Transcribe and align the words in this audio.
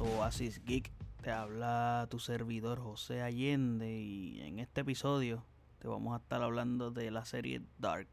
Oasis 0.00 0.62
Geek. 0.64 0.92
Te 1.22 1.32
habla 1.32 2.06
tu 2.08 2.20
servidor 2.20 2.78
José 2.78 3.22
Allende 3.22 3.98
y 3.98 4.40
en 4.42 4.60
este 4.60 4.82
episodio 4.82 5.44
te 5.80 5.88
vamos 5.88 6.14
a 6.14 6.22
estar 6.22 6.42
hablando 6.42 6.90
de 6.90 7.10
la 7.10 7.24
serie 7.24 7.62
Dark. 7.78 8.06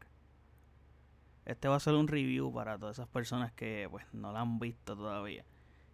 Este 1.44 1.68
va 1.68 1.76
a 1.76 1.80
ser 1.80 1.94
un 1.94 2.08
review 2.08 2.52
para 2.52 2.78
todas 2.78 2.96
esas 2.96 3.08
personas 3.08 3.52
que 3.52 3.86
pues 3.90 4.04
no 4.12 4.32
la 4.32 4.40
han 4.40 4.58
visto 4.58 4.96
todavía 4.96 5.44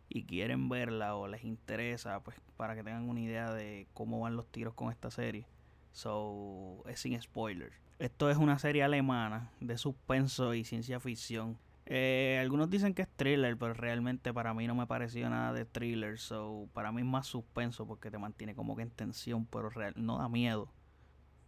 y 0.09 0.25
quieren 0.25 0.69
verla 0.69 1.15
o 1.15 1.29
les 1.29 1.45
interesa 1.45 2.21
pues 2.21 2.37
para 2.57 2.75
que 2.75 2.83
tengan 2.83 3.09
una 3.09 3.21
idea 3.21 3.53
de 3.53 3.87
cómo 3.93 4.21
van 4.21 4.37
los 4.37 4.47
tiros 4.47 4.75
con 4.75 4.91
esta 4.91 5.11
serie. 5.11 5.47
So, 5.93 6.83
es 6.87 7.01
sin 7.01 7.21
spoilers. 7.21 7.77
Esto 7.99 8.31
es 8.31 8.39
una 8.39 8.59
serie 8.59 8.83
alemana 8.83 9.51
de 9.61 9.77
suspenso 9.77 10.55
y 10.55 10.65
ciencia 10.65 11.01
ficción 11.01 11.59
eh, 11.95 12.39
algunos 12.41 12.71
dicen 12.71 12.95
que 12.95 13.03
es 13.03 13.09
thriller, 13.17 13.59
pero 13.59 13.75
realmente 13.75 14.33
para 14.33 14.55
mí 14.55 14.67
no 14.67 14.75
me 14.75 14.87
pareció 14.87 15.29
nada 15.29 15.53
de 15.53 15.67
thriller. 15.67 16.19
So, 16.19 16.67
para 16.73 16.91
mí 16.91 17.03
es 17.03 17.07
más 17.07 17.27
suspenso 17.27 17.87
porque 17.87 18.11
te 18.11 18.17
mantiene 18.17 18.55
como 18.55 18.75
que 18.75 18.81
en 18.81 18.91
tensión, 18.91 19.45
pero 19.45 19.69
real, 19.69 19.93
no 19.97 20.17
da 20.17 20.27
miedo. 20.27 20.73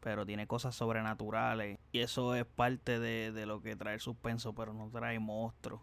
Pero 0.00 0.26
tiene 0.26 0.46
cosas 0.46 0.74
sobrenaturales. 0.74 1.78
Y 1.92 2.00
eso 2.00 2.34
es 2.34 2.44
parte 2.44 2.98
de, 2.98 3.32
de 3.32 3.46
lo 3.46 3.62
que 3.62 3.74
trae 3.74 3.94
el 3.94 4.00
suspenso, 4.00 4.54
pero 4.54 4.74
no 4.74 4.90
trae 4.90 5.18
monstruos. 5.18 5.80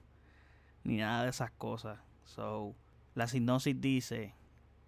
Ni 0.84 0.98
nada 0.98 1.24
de 1.24 1.32
esas 1.32 1.50
cosas. 1.50 1.98
So, 2.26 2.76
la 3.16 3.26
sinopsis 3.26 3.82
dice 3.82 4.36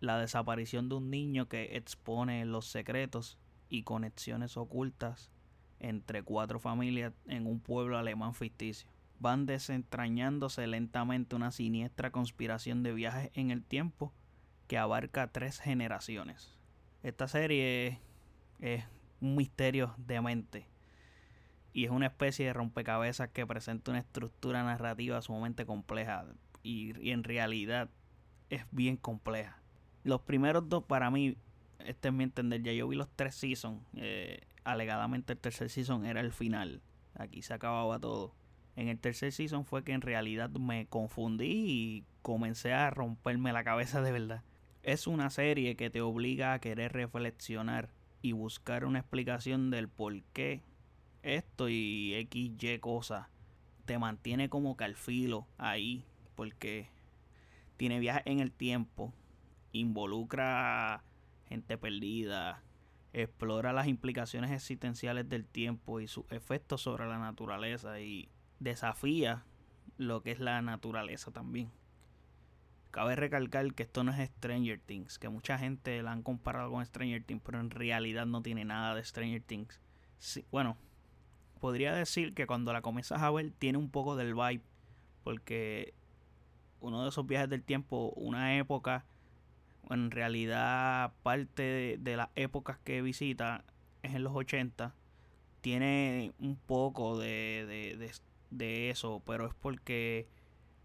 la 0.01 0.19
desaparición 0.19 0.87
de 0.87 0.95
un 0.95 1.09
niño 1.09 1.49
que 1.49 1.77
expone 1.77 2.45
los 2.45 2.67
secretos 2.67 3.39
y 3.69 3.81
conexiones 3.81 4.55
ocultas 4.55 5.31
entre 5.79 6.21
cuatro 6.21 6.59
familias 6.59 7.11
en 7.25 7.47
un 7.47 7.59
pueblo 7.59 7.97
alemán 7.97 8.35
ficticio 8.35 8.92
van 9.23 9.45
desentrañándose 9.45 10.67
lentamente 10.67 11.37
una 11.37 11.51
siniestra 11.51 12.11
conspiración 12.11 12.83
de 12.83 12.91
viajes 12.91 13.31
en 13.33 13.51
el 13.51 13.63
tiempo 13.63 14.13
que 14.67 14.77
abarca 14.77 15.31
tres 15.31 15.59
generaciones. 15.61 16.59
Esta 17.03 17.29
serie 17.29 18.01
es 18.59 18.83
un 19.21 19.37
misterio 19.37 19.95
de 19.97 20.19
mente 20.19 20.67
y 21.71 21.85
es 21.85 21.91
una 21.91 22.07
especie 22.07 22.47
de 22.47 22.53
rompecabezas 22.53 23.29
que 23.29 23.47
presenta 23.47 23.91
una 23.91 24.01
estructura 24.01 24.61
narrativa 24.61 25.21
sumamente 25.21 25.65
compleja 25.65 26.25
y, 26.61 27.09
en 27.09 27.23
realidad 27.23 27.89
es 28.49 28.65
bien 28.71 28.97
compleja. 28.97 29.57
Los 30.03 30.19
primeros 30.23 30.67
dos 30.67 30.83
para 30.83 31.09
mí, 31.09 31.37
este 31.79 32.09
es 32.09 32.13
mi 32.13 32.25
entender, 32.25 32.61
ya 32.61 32.73
yo 32.73 32.89
vi 32.89 32.97
los 32.97 33.09
tres 33.15 33.35
seasons, 33.35 33.81
eh, 33.95 34.41
alegadamente 34.65 35.31
el 35.31 35.39
tercer 35.39 35.69
season 35.69 36.05
era 36.05 36.19
el 36.19 36.33
final, 36.33 36.81
aquí 37.15 37.41
se 37.41 37.53
acababa 37.53 37.97
todo 37.99 38.35
en 38.75 38.87
el 38.87 38.99
tercer 38.99 39.31
season 39.31 39.65
fue 39.65 39.83
que 39.83 39.93
en 39.93 40.01
realidad 40.01 40.49
me 40.49 40.87
confundí 40.87 41.45
y 41.45 42.03
comencé 42.21 42.73
a 42.73 42.89
romperme 42.89 43.53
la 43.53 43.63
cabeza 43.63 44.01
de 44.01 44.11
verdad. 44.11 44.43
Es 44.81 45.07
una 45.07 45.29
serie 45.29 45.75
que 45.75 45.89
te 45.89 46.01
obliga 46.01 46.53
a 46.53 46.59
querer 46.59 46.93
reflexionar 46.93 47.89
y 48.21 48.31
buscar 48.31 48.85
una 48.85 48.99
explicación 48.99 49.69
del 49.69 49.87
por 49.87 50.21
qué 50.33 50.61
esto 51.21 51.69
y 51.69 52.27
XY 52.29 52.79
cosa 52.79 53.29
te 53.85 53.97
mantiene 53.97 54.49
como 54.49 54.75
calfilo 54.75 55.47
ahí 55.57 56.05
porque 56.35 56.87
tiene 57.77 57.99
viajes 57.99 58.23
en 58.25 58.39
el 58.39 58.51
tiempo, 58.51 59.13
involucra 59.71 61.03
gente 61.47 61.77
perdida, 61.77 62.63
explora 63.13 63.73
las 63.73 63.87
implicaciones 63.87 64.51
existenciales 64.51 65.29
del 65.29 65.45
tiempo 65.45 65.99
y 65.99 66.07
sus 66.07 66.25
efectos 66.31 66.81
sobre 66.81 67.07
la 67.07 67.19
naturaleza 67.19 67.99
y 67.99 68.29
desafía 68.59 69.43
lo 69.97 70.21
que 70.21 70.31
es 70.31 70.39
la 70.39 70.61
naturaleza 70.61 71.31
también. 71.31 71.71
Cabe 72.91 73.15
recalcar 73.15 73.73
que 73.73 73.83
esto 73.83 74.03
no 74.03 74.13
es 74.13 74.29
Stranger 74.29 74.79
Things, 74.79 75.17
que 75.17 75.29
mucha 75.29 75.57
gente 75.57 76.03
la 76.03 76.11
han 76.11 76.21
comparado 76.21 76.71
con 76.71 76.85
Stranger 76.85 77.23
Things, 77.23 77.41
pero 77.43 77.59
en 77.59 77.71
realidad 77.71 78.25
no 78.25 78.41
tiene 78.41 78.65
nada 78.65 78.93
de 78.95 79.03
Stranger 79.03 79.41
Things. 79.41 79.79
bueno, 80.51 80.77
podría 81.59 81.93
decir 81.93 82.33
que 82.33 82.45
cuando 82.45 82.71
la 82.73 82.81
comienzas 82.81 83.21
a 83.21 83.31
ver 83.31 83.51
tiene 83.57 83.77
un 83.77 83.89
poco 83.89 84.15
del 84.15 84.35
vibe, 84.35 84.61
porque 85.23 85.93
uno 86.81 87.03
de 87.03 87.09
esos 87.09 87.25
viajes 87.25 87.49
del 87.49 87.63
tiempo, 87.63 88.13
una 88.15 88.57
época, 88.57 89.05
en 89.89 90.11
realidad 90.11 91.13
parte 91.23 91.97
de, 91.97 92.17
las 92.17 92.29
épocas 92.35 92.77
que 92.83 93.01
visita 93.01 93.63
es 94.01 94.13
en 94.13 94.23
los 94.23 94.35
80, 94.35 94.93
tiene 95.61 96.33
un 96.39 96.57
poco 96.57 97.17
de, 97.17 97.65
de, 97.97 98.11
de 98.57 98.89
eso, 98.89 99.21
pero 99.25 99.47
es 99.47 99.53
porque 99.53 100.27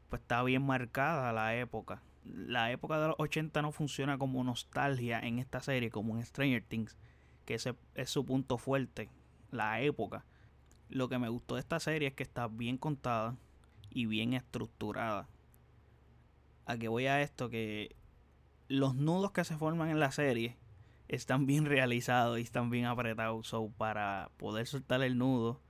pues 0.09 0.23
está 0.23 0.43
bien 0.43 0.63
marcada 0.63 1.33
la 1.33 1.57
época. 1.57 2.03
La 2.25 2.71
época 2.73 3.01
de 3.01 3.09
los 3.09 3.17
80 3.19 3.63
no 3.63 3.73
funciona 3.73 4.19
como 4.19 4.43
nostalgia 4.45 5.21
en 5.21 5.39
esta 5.39 5.61
serie, 5.61 5.91
como 5.91 6.17
en 6.17 6.25
Stranger 6.25 6.63
Things, 6.63 6.97
que 7.45 7.55
ese 7.55 7.75
es 7.95 8.11
su 8.11 8.25
punto 8.25 8.59
fuerte, 8.59 9.11
la 9.51 9.81
época. 9.81 10.25
Lo 10.89 11.09
que 11.09 11.19
me 11.19 11.29
gustó 11.29 11.55
de 11.55 11.61
esta 11.61 11.81
serie 11.81 12.09
es 12.09 12.15
que 12.15 12.23
está 12.23 12.49
bien 12.49 12.79
contada 12.79 13.37
y 13.91 14.07
bien 14.07 14.35
estructurada. 14.35 15.29
A 16.67 16.77
que 16.77 16.89
voy 16.89 17.07
a 17.07 17.23
esto 17.23 17.49
que 17.49 17.97
los 18.69 18.95
nudos 18.95 19.33
que 19.33 19.45
se 19.45 19.57
forman 19.57 19.91
en 19.91 20.01
la 20.01 20.13
serie 20.13 20.57
están 21.09 21.47
bien 21.47 21.65
realizados 21.65 22.39
y 22.39 22.43
están 22.43 22.69
bien 22.71 22.85
apretados. 22.85 23.49
So, 23.49 23.71
para 23.77 24.31
poder 24.37 24.67
soltar 24.67 25.03
el 25.03 25.17
nudo, 25.17 25.61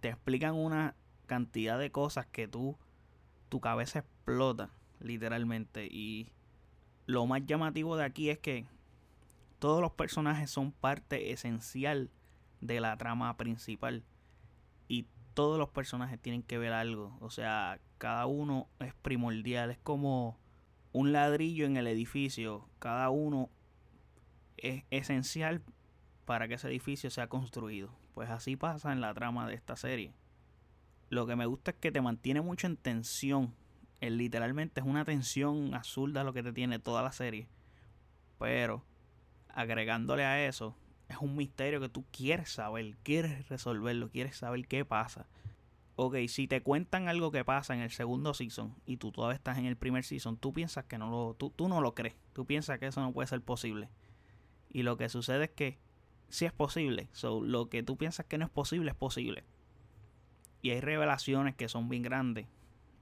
te 0.00 0.08
explican 0.08 0.54
una 0.54 0.96
cantidad 1.34 1.80
de 1.80 1.90
cosas 1.90 2.26
que 2.26 2.46
tú, 2.46 2.78
tu 3.48 3.60
cabeza 3.60 3.98
explota, 3.98 4.70
literalmente. 5.00 5.86
Y 5.86 6.28
lo 7.06 7.26
más 7.26 7.44
llamativo 7.44 7.96
de 7.96 8.04
aquí 8.04 8.30
es 8.30 8.38
que 8.38 8.66
todos 9.58 9.80
los 9.80 9.90
personajes 9.90 10.48
son 10.48 10.70
parte 10.70 11.32
esencial 11.32 12.08
de 12.60 12.80
la 12.80 12.96
trama 12.96 13.36
principal. 13.36 14.04
Y 14.86 15.08
todos 15.34 15.58
los 15.58 15.70
personajes 15.70 16.20
tienen 16.20 16.44
que 16.44 16.56
ver 16.56 16.72
algo. 16.72 17.16
O 17.20 17.30
sea, 17.30 17.80
cada 17.98 18.26
uno 18.26 18.68
es 18.78 18.94
primordial. 18.94 19.72
Es 19.72 19.78
como 19.78 20.38
un 20.92 21.10
ladrillo 21.10 21.66
en 21.66 21.76
el 21.76 21.88
edificio. 21.88 22.68
Cada 22.78 23.10
uno 23.10 23.50
es 24.56 24.84
esencial 24.90 25.62
para 26.26 26.46
que 26.46 26.54
ese 26.54 26.68
edificio 26.68 27.10
sea 27.10 27.26
construido. 27.26 27.92
Pues 28.14 28.30
así 28.30 28.54
pasa 28.54 28.92
en 28.92 29.00
la 29.00 29.12
trama 29.14 29.48
de 29.48 29.54
esta 29.54 29.74
serie. 29.74 30.14
Lo 31.10 31.26
que 31.26 31.36
me 31.36 31.46
gusta 31.46 31.72
es 31.72 31.76
que 31.78 31.92
te 31.92 32.00
mantiene 32.00 32.40
mucho 32.40 32.66
en 32.66 32.76
tensión. 32.76 33.54
El, 34.00 34.18
literalmente 34.18 34.80
es 34.80 34.86
una 34.86 35.04
tensión 35.04 35.74
absurda 35.74 36.24
lo 36.24 36.32
que 36.32 36.42
te 36.42 36.52
tiene 36.52 36.78
toda 36.78 37.02
la 37.02 37.12
serie. 37.12 37.48
Pero 38.38 38.84
agregándole 39.48 40.24
a 40.24 40.46
eso, 40.46 40.76
es 41.08 41.18
un 41.18 41.36
misterio 41.36 41.80
que 41.80 41.88
tú 41.88 42.04
quieres 42.10 42.50
saber, 42.50 42.96
quieres 43.02 43.48
resolverlo, 43.48 44.10
quieres 44.10 44.36
saber 44.36 44.66
qué 44.66 44.84
pasa. 44.84 45.26
Ok, 45.96 46.16
si 46.26 46.48
te 46.48 46.60
cuentan 46.60 47.08
algo 47.08 47.30
que 47.30 47.44
pasa 47.44 47.72
en 47.72 47.80
el 47.80 47.90
segundo 47.90 48.34
season 48.34 48.74
y 48.84 48.96
tú 48.96 49.12
todavía 49.12 49.36
estás 49.36 49.58
en 49.58 49.66
el 49.66 49.76
primer 49.76 50.02
season, 50.02 50.36
tú 50.36 50.52
piensas 50.52 50.84
que 50.86 50.98
no 50.98 51.08
lo, 51.08 51.34
tú, 51.34 51.50
tú 51.54 51.68
no 51.68 51.80
lo 51.80 51.94
crees, 51.94 52.16
tú 52.32 52.46
piensas 52.46 52.80
que 52.80 52.88
eso 52.88 53.00
no 53.00 53.12
puede 53.12 53.28
ser 53.28 53.40
posible. 53.42 53.88
Y 54.70 54.82
lo 54.82 54.96
que 54.96 55.08
sucede 55.08 55.44
es 55.44 55.50
que 55.50 55.78
sí 56.28 56.46
es 56.46 56.52
posible. 56.52 57.08
So, 57.12 57.40
lo 57.40 57.68
que 57.68 57.84
tú 57.84 57.96
piensas 57.96 58.26
que 58.26 58.38
no 58.38 58.44
es 58.44 58.50
posible 58.50 58.90
es 58.90 58.96
posible. 58.96 59.44
Y 60.64 60.70
hay 60.70 60.80
revelaciones 60.80 61.54
que 61.54 61.68
son 61.68 61.90
bien 61.90 62.02
grandes 62.02 62.46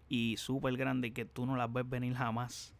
y 0.09 0.37
súper 0.37 0.77
grandes 0.77 1.13
que 1.13 1.25
tú 1.25 1.47
no 1.47 1.55
las 1.55 1.73
ves 1.73 1.89
venir 1.89 2.13
jamás. 2.13 2.75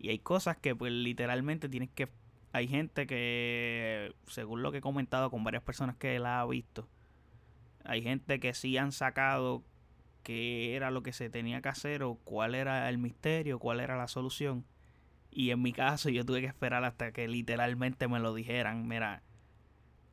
Y 0.00 0.08
hay 0.08 0.18
cosas 0.18 0.56
que 0.56 0.74
pues 0.74 0.92
literalmente 0.92 1.68
tienes 1.68 1.90
que... 1.90 2.08
Hay 2.50 2.66
gente 2.66 3.06
que, 3.06 4.12
según 4.26 4.62
lo 4.62 4.72
que 4.72 4.78
he 4.78 4.80
comentado 4.80 5.30
con 5.30 5.44
varias 5.44 5.62
personas 5.62 5.94
que 5.94 6.18
la 6.18 6.40
ha 6.40 6.46
visto, 6.46 6.88
hay 7.84 8.02
gente 8.02 8.40
que 8.40 8.52
sí 8.52 8.76
han 8.76 8.90
sacado 8.90 9.62
qué 10.24 10.74
era 10.74 10.90
lo 10.90 11.04
que 11.04 11.12
se 11.12 11.30
tenía 11.30 11.62
que 11.62 11.68
hacer 11.68 12.02
o 12.02 12.16
cuál 12.16 12.56
era 12.56 12.88
el 12.88 12.98
misterio, 12.98 13.60
cuál 13.60 13.78
era 13.78 13.96
la 13.96 14.08
solución. 14.08 14.64
Y 15.30 15.50
en 15.50 15.62
mi 15.62 15.72
caso 15.72 16.08
yo 16.10 16.26
tuve 16.26 16.40
que 16.40 16.48
esperar 16.48 16.82
hasta 16.82 17.12
que 17.12 17.28
literalmente 17.28 18.08
me 18.08 18.18
lo 18.18 18.34
dijeran. 18.34 18.88
Mira, 18.88 19.22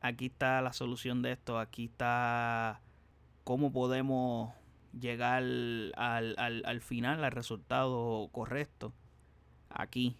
aquí 0.00 0.26
está 0.26 0.62
la 0.62 0.72
solución 0.72 1.20
de 1.20 1.32
esto, 1.32 1.58
aquí 1.58 1.86
está 1.86 2.80
cómo 3.44 3.72
podemos 3.72 4.52
llegar 4.98 5.42
al, 5.42 5.92
al, 5.96 6.80
final, 6.80 7.24
al 7.24 7.32
resultado 7.32 8.28
correcto. 8.32 8.92
Aquí, 9.70 10.16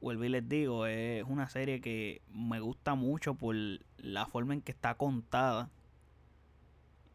vuelvo 0.00 0.24
y 0.24 0.28
les 0.28 0.48
digo, 0.48 0.86
es 0.86 1.24
una 1.24 1.48
serie 1.48 1.80
que 1.80 2.22
me 2.32 2.60
gusta 2.60 2.94
mucho 2.94 3.34
por 3.34 3.56
la 3.98 4.26
forma 4.26 4.54
en 4.54 4.62
que 4.62 4.72
está 4.72 4.94
contada. 4.94 5.70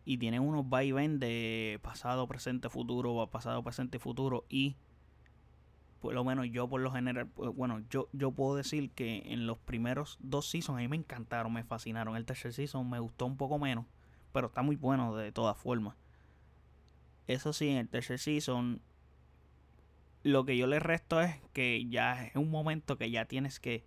Y 0.05 0.17
tiene 0.17 0.39
unos 0.39 0.67
ven 0.67 1.19
de 1.19 1.79
pasado, 1.83 2.27
presente, 2.27 2.69
futuro, 2.69 3.27
pasado, 3.27 3.61
presente 3.63 3.97
y 3.97 3.99
futuro. 3.99 4.43
Y 4.49 4.75
por 6.01 6.15
lo 6.15 6.23
menos 6.23 6.47
yo 6.49 6.67
por 6.67 6.81
lo 6.81 6.91
general, 6.91 7.27
pues, 7.27 7.55
bueno, 7.55 7.83
yo, 7.91 8.09
yo 8.13 8.31
puedo 8.31 8.55
decir 8.55 8.89
que 8.89 9.21
en 9.27 9.45
los 9.45 9.59
primeros 9.59 10.17
dos 10.19 10.49
seasons 10.49 10.77
a 10.77 10.81
mí 10.81 10.87
me 10.87 10.95
encantaron, 10.95 11.53
me 11.53 11.63
fascinaron. 11.63 12.15
El 12.15 12.25
tercer 12.25 12.53
season 12.53 12.89
me 12.89 12.99
gustó 12.99 13.27
un 13.27 13.37
poco 13.37 13.59
menos 13.59 13.85
pero 14.31 14.47
está 14.47 14.61
muy 14.61 14.75
bueno 14.75 15.15
de 15.15 15.31
todas 15.31 15.57
formas. 15.57 15.95
Eso 17.27 17.53
sí, 17.53 17.69
en 17.69 17.77
el 17.77 17.89
tercer 17.89 18.19
season 18.19 18.81
lo 20.23 20.45
que 20.45 20.57
yo 20.57 20.67
le 20.67 20.79
resto 20.79 21.21
es 21.21 21.35
que 21.53 21.87
ya 21.87 22.25
es 22.25 22.35
un 22.35 22.51
momento 22.51 22.97
que 22.97 23.09
ya 23.09 23.25
tienes 23.25 23.59
que, 23.59 23.85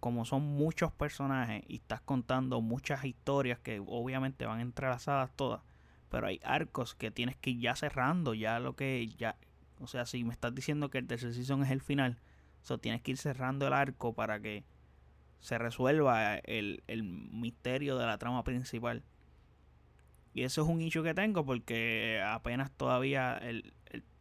como 0.00 0.24
son 0.24 0.42
muchos 0.42 0.92
personajes 0.92 1.64
y 1.68 1.76
estás 1.76 2.00
contando 2.00 2.60
muchas 2.60 3.04
historias 3.04 3.58
que 3.58 3.80
obviamente 3.84 4.46
van 4.46 4.60
entrelazadas 4.60 5.30
todas, 5.34 5.62
pero 6.08 6.28
hay 6.28 6.40
arcos 6.44 6.94
que 6.94 7.10
tienes 7.10 7.36
que 7.36 7.50
ir 7.50 7.60
ya 7.60 7.76
cerrando, 7.76 8.34
ya 8.34 8.60
lo 8.60 8.76
que 8.76 9.08
ya, 9.18 9.36
o 9.80 9.86
sea, 9.86 10.06
si 10.06 10.22
me 10.24 10.32
estás 10.32 10.54
diciendo 10.54 10.90
que 10.90 10.98
el 10.98 11.06
tercer 11.06 11.34
season 11.34 11.64
es 11.64 11.70
el 11.70 11.80
final, 11.80 12.18
so 12.62 12.78
tienes 12.78 13.02
que 13.02 13.12
ir 13.12 13.18
cerrando 13.18 13.66
el 13.66 13.72
arco 13.72 14.14
para 14.14 14.40
que 14.40 14.64
se 15.40 15.58
resuelva 15.58 16.36
el, 16.36 16.82
el 16.86 17.02
misterio 17.02 17.98
de 17.98 18.06
la 18.06 18.18
trama 18.18 18.42
principal. 18.44 19.02
Y 20.36 20.44
eso 20.44 20.60
es 20.60 20.68
un 20.68 20.82
issue 20.82 21.02
que 21.02 21.14
tengo 21.14 21.46
porque 21.46 22.22
apenas 22.22 22.70
todavía 22.70 23.38
el, 23.38 23.72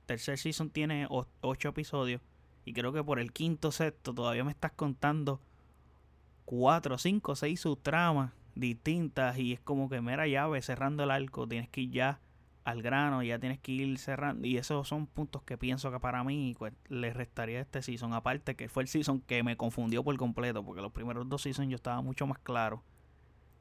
tercer 0.06 0.38
season 0.38 0.70
tiene 0.70 1.10
ocho 1.10 1.68
episodios. 1.68 2.22
Y 2.64 2.72
creo 2.72 2.94
que 2.94 3.04
por 3.04 3.20
el 3.20 3.34
quinto 3.34 3.70
sexto 3.74 4.14
todavía 4.14 4.46
me 4.46 4.52
estás 4.52 4.72
contando 4.72 5.42
cuatro, 6.46 6.98
cinco, 6.98 7.36
seis 7.36 7.60
subtramas 7.60 8.32
distintas. 8.56 9.38
Y 9.38 9.52
es 9.52 9.60
como 9.60 9.90
que 9.90 10.00
mera 10.00 10.26
llave 10.26 10.62
cerrando 10.62 11.04
el 11.04 11.12
arco. 11.12 11.50
Tienes 11.50 11.68
que 11.68 11.82
ir 11.82 11.92
ya 11.92 12.22
al 12.64 12.82
grano, 12.82 13.22
ya 13.22 13.38
tienes 13.38 13.60
que 13.60 13.74
ir 13.74 13.98
cerrando. 14.00 14.48
Y 14.48 14.56
esos 14.56 14.88
son 14.88 15.08
puntos 15.08 15.44
que 15.44 15.58
pienso 15.58 15.92
que 15.92 16.00
para 16.00 16.24
mí 16.24 16.56
pues, 16.58 16.72
le 16.88 17.12
restaría 17.12 17.60
este 17.60 17.82
season. 17.82 18.14
Aparte 18.14 18.56
que 18.56 18.70
fue 18.70 18.84
el 18.84 18.88
season 18.88 19.20
que 19.20 19.44
me 19.44 19.58
confundió 19.58 20.02
por 20.02 20.16
completo. 20.16 20.64
Porque 20.64 20.82
los 20.82 20.94
primeros 20.94 21.28
dos 21.28 21.42
seasons 21.42 21.68
yo 21.68 21.76
estaba 21.76 22.02
mucho 22.02 22.26
más 22.26 22.40
claro. 22.40 22.86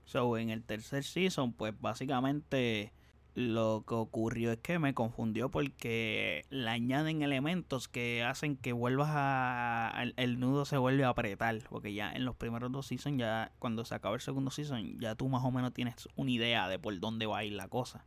So, 0.05 0.37
en 0.37 0.51
el 0.51 0.63
tercer 0.63 1.05
season, 1.05 1.53
pues 1.53 1.75
básicamente 1.81 2.93
lo 3.35 3.85
que 3.87 3.95
ocurrió 3.95 4.53
es 4.53 4.59
que 4.59 4.79
me 4.79 4.95
confundió 4.95 5.51
porque 5.51 6.45
le 6.51 6.71
añaden 6.71 7.23
elementos 7.23 7.89
que 7.89 8.23
hacen 8.23 8.57
que 8.57 8.73
vuelvas 8.73 9.11
a. 9.13 10.05
El, 10.17 10.39
nudo 10.39 10.65
se 10.65 10.77
vuelve 10.77 11.05
a 11.05 11.09
apretar. 11.09 11.59
Porque 11.69 11.93
ya 11.93 12.13
en 12.13 12.25
los 12.25 12.37
primeros 12.37 12.71
dos 12.71 12.87
seasons, 12.87 13.19
ya 13.19 13.53
cuando 13.59 13.85
se 13.85 13.95
acaba 13.95 14.15
el 14.15 14.21
segundo 14.21 14.51
season, 14.51 15.01
ya 15.01 15.15
tú 15.17 15.29
más 15.29 15.45
o 15.45 15.51
menos 15.51 15.73
tienes 15.73 16.09
una 16.17 16.31
idea 16.31 16.69
de 16.69 16.79
por 16.79 16.99
dónde 17.01 17.27
va 17.27 17.39
a 17.39 17.45
ir 17.45 17.53
la 17.53 17.69
cosa. 17.69 18.05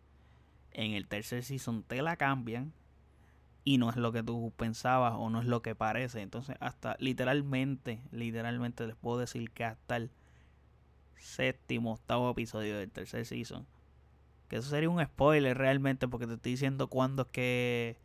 En 0.71 0.93
el 0.93 1.07
tercer 1.07 1.43
season 1.43 1.83
te 1.83 2.01
la 2.01 2.15
cambian 2.15 2.71
y 3.63 3.79
no 3.79 3.89
es 3.89 3.97
lo 3.97 4.13
que 4.13 4.23
tú 4.23 4.53
pensabas 4.55 5.15
o 5.17 5.29
no 5.29 5.41
es 5.41 5.45
lo 5.45 5.61
que 5.61 5.75
parece. 5.75 6.21
Entonces, 6.21 6.55
hasta 6.61 6.95
literalmente, 6.99 8.01
literalmente 8.11 8.87
les 8.87 8.95
puedo 8.95 9.19
decir 9.19 9.51
que 9.51 9.65
hasta 9.65 9.97
el 9.97 10.09
séptimo, 11.19 11.93
octavo 11.93 12.31
episodio 12.31 12.77
del 12.77 12.91
tercer 12.91 13.25
season. 13.25 13.65
Que 14.47 14.57
eso 14.57 14.69
sería 14.69 14.89
un 14.89 15.03
spoiler 15.03 15.57
realmente 15.57 16.07
porque 16.07 16.27
te 16.27 16.35
estoy 16.35 16.53
diciendo 16.53 16.87
cuándo 16.87 17.23
es 17.23 17.27
que 17.29 17.97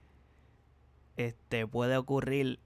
este 1.17 1.67
puede 1.67 1.97
ocurrir 1.97 2.59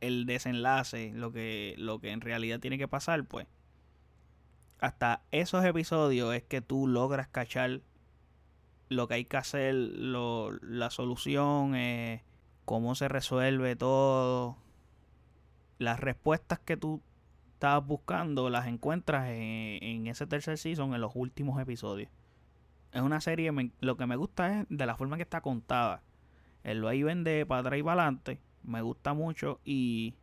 el 0.00 0.26
desenlace, 0.26 1.12
lo 1.14 1.32
que 1.32 1.74
lo 1.78 2.00
que 2.00 2.10
en 2.10 2.20
realidad 2.20 2.60
tiene 2.60 2.78
que 2.78 2.88
pasar, 2.88 3.24
pues. 3.24 3.46
Hasta 4.80 5.22
esos 5.30 5.64
episodios 5.64 6.34
es 6.34 6.42
que 6.42 6.62
tú 6.62 6.86
logras 6.86 7.28
cachar 7.28 7.82
lo 8.88 9.06
que 9.06 9.14
hay 9.14 9.24
que 9.26 9.36
hacer, 9.36 9.74
lo, 9.74 10.52
la 10.62 10.90
solución, 10.90 11.74
eh, 11.76 12.24
cómo 12.64 12.94
se 12.94 13.08
resuelve 13.08 13.76
todo, 13.76 14.56
las 15.78 16.00
respuestas 16.00 16.58
que 16.58 16.76
tú 16.76 17.02
estabas 17.60 17.86
buscando 17.86 18.50
las 18.50 18.66
encuentras 18.66 19.28
en, 19.28 19.82
en 19.82 20.06
ese 20.06 20.26
tercer 20.26 20.58
season 20.58 20.94
en 20.94 21.00
los 21.00 21.12
últimos 21.14 21.60
episodios 21.60 22.08
es 22.92 23.02
una 23.02 23.20
serie, 23.20 23.52
lo 23.80 23.96
que 23.96 24.06
me 24.06 24.16
gusta 24.16 24.60
es 24.60 24.66
de 24.68 24.86
la 24.86 24.96
forma 24.96 25.16
que 25.16 25.22
está 25.22 25.40
contada. 25.40 26.02
El 26.64 26.84
va 26.84 26.94
y 26.94 27.02
vende 27.02 27.46
para 27.46 27.60
atrás 27.60 27.78
y 27.78 27.82
para 27.82 28.02
adelante. 28.02 28.40
Me 28.62 28.82
gusta 28.82 29.14
mucho 29.14 29.60
y 29.64 30.14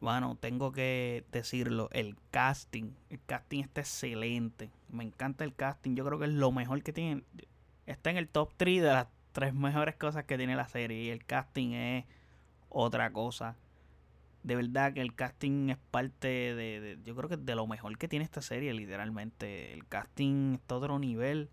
bueno, 0.00 0.36
tengo 0.38 0.72
que 0.72 1.24
decirlo, 1.32 1.88
el 1.92 2.16
casting, 2.30 2.90
el 3.08 3.20
casting 3.24 3.62
está 3.62 3.80
excelente. 3.80 4.70
Me 4.90 5.04
encanta 5.04 5.44
el 5.44 5.54
casting, 5.54 5.94
yo 5.94 6.04
creo 6.04 6.18
que 6.18 6.26
es 6.26 6.32
lo 6.32 6.52
mejor 6.52 6.82
que 6.82 6.92
tiene. 6.92 7.22
Está 7.86 8.10
en 8.10 8.16
el 8.16 8.28
top 8.28 8.52
3 8.56 8.82
de 8.82 8.88
las 8.88 9.06
tres 9.32 9.54
mejores 9.54 9.96
cosas 9.96 10.24
que 10.24 10.36
tiene 10.36 10.56
la 10.56 10.68
serie 10.68 11.04
y 11.04 11.10
el 11.10 11.24
casting 11.24 11.72
es 11.72 12.04
otra 12.68 13.12
cosa. 13.12 13.56
De 14.46 14.54
verdad 14.54 14.94
que 14.94 15.02
el 15.02 15.14
casting 15.14 15.70
es 15.70 15.76
parte 15.90 16.28
de, 16.28 16.98
yo 17.04 17.16
creo 17.16 17.28
que 17.28 17.36
de 17.36 17.54
lo 17.56 17.66
mejor 17.66 17.98
que 17.98 18.06
tiene 18.06 18.24
esta 18.24 18.40
serie, 18.40 18.72
literalmente. 18.72 19.72
El 19.72 19.86
casting 19.86 20.54
está 20.54 20.76
otro 20.76 20.98
nivel 21.00 21.50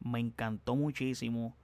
me 0.00 0.20
encantó 0.20 0.76
muchísimo 0.76 1.56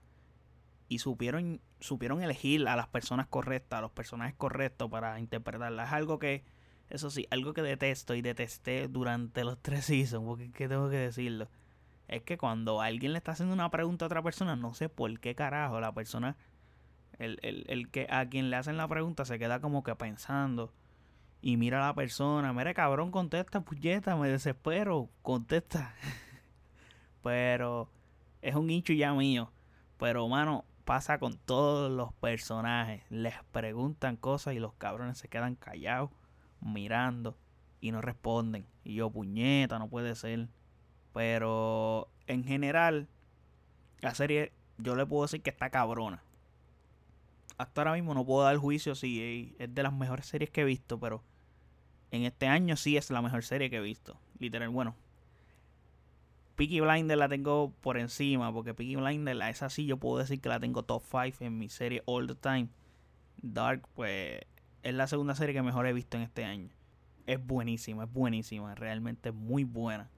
y 0.89 0.97
supieron 0.97 1.61
supieron 1.79 2.23
elegir 2.23 2.67
a 2.67 2.75
las 2.75 2.87
personas 2.87 3.27
correctas, 3.27 3.77
a 3.77 3.81
los 3.81 3.91
personajes 3.91 4.33
correctos 4.35 4.89
para 4.89 5.19
interpretarla. 5.19 5.83
Es 5.83 5.91
algo 5.91 6.17
que, 6.17 6.43
eso 6.89 7.09
sí, 7.09 7.27
algo 7.29 7.53
que 7.53 7.61
detesto 7.61 8.15
y 8.15 8.21
detesté 8.21 8.87
durante 8.87 9.43
los 9.43 9.61
tres 9.61 9.85
seasons, 9.85 10.25
porque 10.25 10.51
¿qué 10.51 10.67
tengo 10.67 10.89
que 10.89 10.97
decirlo? 10.97 11.49
Es 12.07 12.23
que 12.23 12.37
cuando 12.37 12.81
alguien 12.81 13.11
le 13.11 13.17
está 13.17 13.33
haciendo 13.33 13.53
una 13.53 13.69
pregunta 13.69 14.05
a 14.05 14.07
otra 14.07 14.23
persona, 14.23 14.55
no 14.55 14.73
sé 14.73 14.89
por 14.89 15.19
qué 15.19 15.35
carajo 15.35 15.79
la 15.79 15.93
persona, 15.93 16.35
el, 17.19 17.39
el, 17.41 17.65
el 17.67 17.89
que 17.89 18.07
a 18.09 18.27
quien 18.27 18.49
le 18.49 18.55
hacen 18.55 18.77
la 18.77 18.87
pregunta 18.87 19.25
se 19.25 19.39
queda 19.39 19.59
como 19.59 19.83
que 19.83 19.95
pensando 19.95 20.73
y 21.45 21.57
mira 21.57 21.83
a 21.83 21.87
la 21.87 21.93
persona, 21.93 22.53
mire 22.53 22.73
cabrón, 22.73 23.11
contesta, 23.11 23.59
puñeta, 23.59 24.15
me 24.15 24.29
desespero, 24.29 25.09
contesta. 25.21 25.93
Pero 27.21 27.89
es 28.41 28.55
un 28.55 28.69
hincho 28.69 28.93
ya 28.93 29.13
mío. 29.13 29.51
Pero, 29.97 30.25
mano, 30.29 30.63
pasa 30.85 31.19
con 31.19 31.37
todos 31.37 31.91
los 31.91 32.13
personajes. 32.13 33.03
Les 33.09 33.35
preguntan 33.51 34.15
cosas 34.15 34.53
y 34.53 34.59
los 34.59 34.73
cabrones 34.75 35.17
se 35.17 35.27
quedan 35.27 35.55
callados, 35.55 36.11
mirando 36.61 37.37
y 37.81 37.91
no 37.91 37.99
responden. 37.99 38.65
Y 38.85 38.95
yo, 38.95 39.09
puñeta, 39.09 39.79
no 39.79 39.89
puede 39.89 40.15
ser. 40.15 40.47
Pero, 41.11 42.07
en 42.27 42.45
general, 42.45 43.09
la 43.99 44.15
serie, 44.15 44.53
yo 44.77 44.95
le 44.95 45.05
puedo 45.05 45.23
decir 45.23 45.41
que 45.41 45.49
está 45.49 45.69
cabrona. 45.69 46.23
Hasta 47.63 47.79
ahora 47.79 47.93
mismo 47.93 48.13
no 48.13 48.25
puedo 48.25 48.43
dar 48.43 48.57
juicio 48.57 48.93
si 48.93 49.55
es 49.57 49.73
de 49.73 49.83
las 49.83 49.93
mejores 49.93 50.25
series 50.25 50.49
que 50.49 50.61
he 50.61 50.65
visto, 50.65 50.99
pero 50.99 51.23
en 52.11 52.23
este 52.23 52.45
año 52.45 52.75
sí 52.75 52.97
es 52.97 53.09
la 53.09 53.21
mejor 53.21 53.45
serie 53.45 53.69
que 53.69 53.77
he 53.77 53.81
visto. 53.81 54.19
Literal, 54.37 54.67
bueno, 54.67 54.97
Peaky 56.57 56.81
Blinder 56.81 57.17
la 57.17 57.29
tengo 57.29 57.71
por 57.79 57.97
encima, 57.97 58.51
porque 58.51 58.73
Peaky 58.73 58.97
Blinder, 58.97 59.41
esa 59.43 59.69
sí 59.69 59.85
yo 59.85 59.95
puedo 59.95 60.17
decir 60.17 60.41
que 60.41 60.49
la 60.49 60.59
tengo 60.59 60.83
top 60.83 61.03
5 61.09 61.37
en 61.39 61.57
mi 61.57 61.69
serie 61.69 62.03
all 62.05 62.27
the 62.27 62.35
time. 62.35 62.67
Dark, 63.41 63.87
pues, 63.95 64.41
es 64.81 64.93
la 64.93 65.07
segunda 65.07 65.33
serie 65.33 65.55
que 65.55 65.61
mejor 65.61 65.87
he 65.87 65.93
visto 65.93 66.17
en 66.17 66.23
este 66.23 66.43
año. 66.43 66.69
Es 67.27 67.43
buenísima, 67.45 68.03
es 68.03 68.11
buenísima, 68.11 68.75
realmente 68.75 69.31
muy 69.31 69.63
buena. 69.63 70.09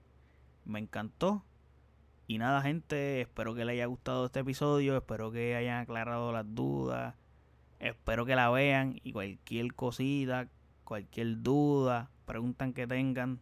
Me 0.66 0.80
encantó. 0.80 1.46
Y 2.26 2.40
nada, 2.40 2.64
gente, 2.64 3.22
espero 3.22 3.54
que 3.54 3.66
les 3.66 3.74
haya 3.74 3.86
gustado 3.86 4.26
este 4.26 4.40
episodio, 4.40 4.98
espero 4.98 5.32
que 5.32 5.56
hayan 5.56 5.82
aclarado 5.82 6.32
las 6.32 6.56
dudas, 6.56 7.14
espero 7.90 8.26
que 8.26 8.36
la 8.36 8.50
vean 8.50 9.00
y 9.04 9.12
cualquier 9.12 9.74
cosita, 9.74 10.48
cualquier 10.84 11.42
duda, 11.42 12.10
preguntan 12.26 12.74
que 12.74 12.88
tengan, 12.88 13.40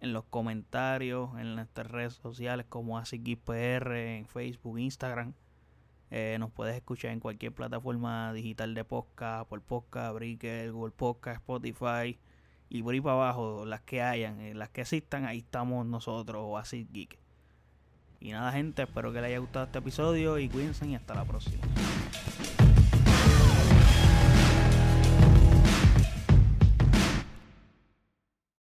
en 0.00 0.12
los 0.12 0.24
comentarios, 0.24 1.30
en 1.38 1.54
nuestras 1.54 1.86
redes 1.90 2.14
sociales 2.14 2.66
como 2.68 2.98
ASICPR, 2.98 3.92
en 3.92 4.26
Facebook, 4.26 4.78
Instagram. 4.78 5.34
Eh, 6.10 6.36
nos 6.40 6.50
puedes 6.50 6.74
escuchar 6.74 7.12
en 7.12 7.20
cualquier 7.20 7.52
plataforma 7.52 8.32
digital 8.32 8.74
de 8.74 8.84
podcast, 8.84 9.48
por 9.48 9.60
podcast, 9.60 10.14
Breaker, 10.14 10.72
Google 10.72 10.92
Podcast, 10.92 11.36
Spotify 11.36 12.18
y 12.68 12.82
por 12.82 12.94
ahí 12.94 13.00
para 13.00 13.14
abajo, 13.14 13.64
las 13.64 13.82
que 13.82 14.02
hayan, 14.02 14.40
eh, 14.40 14.54
las 14.54 14.70
que 14.70 14.80
existan, 14.80 15.24
ahí 15.24 15.38
estamos 15.38 15.86
nosotros 15.86 16.42
o 16.44 16.60
Geek. 16.92 17.18
Y 18.20 18.32
nada 18.32 18.52
gente, 18.52 18.82
espero 18.82 19.12
que 19.12 19.20
les 19.20 19.28
haya 19.28 19.38
gustado 19.38 19.66
este 19.66 19.78
episodio 19.78 20.38
y 20.38 20.48
cuídense 20.48 20.86
y 20.86 20.94
hasta 20.94 21.14
la 21.14 21.24
próxima. 21.24 21.62